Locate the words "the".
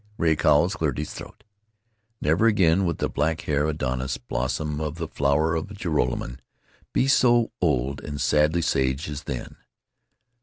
2.97-3.07, 4.95-5.07